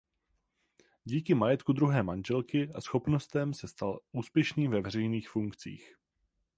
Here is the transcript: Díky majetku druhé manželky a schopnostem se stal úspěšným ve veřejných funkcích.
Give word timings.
Díky 1.05 1.33
majetku 1.33 1.73
druhé 1.73 2.03
manželky 2.03 2.69
a 2.75 2.81
schopnostem 2.81 3.53
se 3.53 3.67
stal 3.67 3.99
úspěšným 4.11 4.71
ve 4.71 4.81
veřejných 4.81 5.29
funkcích. 5.29 5.95